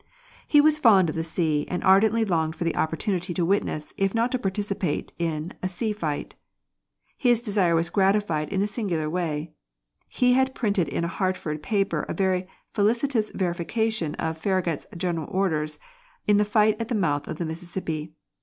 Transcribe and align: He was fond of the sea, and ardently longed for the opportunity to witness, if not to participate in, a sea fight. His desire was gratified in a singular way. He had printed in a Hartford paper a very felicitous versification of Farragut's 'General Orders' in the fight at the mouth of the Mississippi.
He 0.47 0.61
was 0.61 0.79
fond 0.79 1.09
of 1.11 1.15
the 1.15 1.23
sea, 1.23 1.67
and 1.67 1.83
ardently 1.83 2.25
longed 2.25 2.55
for 2.55 2.63
the 2.63 2.75
opportunity 2.75 3.35
to 3.35 3.45
witness, 3.45 3.93
if 3.97 4.15
not 4.15 4.31
to 4.31 4.39
participate 4.39 5.13
in, 5.19 5.53
a 5.61 5.69
sea 5.69 5.93
fight. 5.93 6.33
His 7.19 7.39
desire 7.39 7.75
was 7.75 7.91
gratified 7.91 8.49
in 8.49 8.63
a 8.63 8.67
singular 8.67 9.11
way. 9.11 9.51
He 10.09 10.33
had 10.33 10.55
printed 10.55 10.87
in 10.87 11.03
a 11.03 11.07
Hartford 11.07 11.61
paper 11.61 12.03
a 12.09 12.15
very 12.15 12.47
felicitous 12.73 13.29
versification 13.29 14.15
of 14.15 14.39
Farragut's 14.39 14.87
'General 14.97 15.27
Orders' 15.29 15.77
in 16.27 16.37
the 16.37 16.45
fight 16.45 16.81
at 16.81 16.87
the 16.87 16.95
mouth 16.95 17.27
of 17.27 17.37
the 17.37 17.45
Mississippi. 17.45 18.11